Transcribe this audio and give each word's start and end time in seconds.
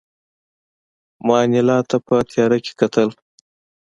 ما 1.25 1.35
انیلا 1.45 1.77
ته 1.89 1.97
په 2.05 2.15
تیاره 2.29 2.57
کې 2.65 2.73
کتل 2.81 3.09